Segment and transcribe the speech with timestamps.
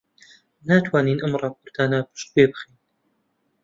[0.67, 2.77] ناتوانین ئەم ڕاپۆرتانە پشتگوێ بخەین.